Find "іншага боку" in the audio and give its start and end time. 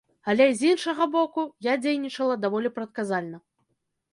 0.75-1.45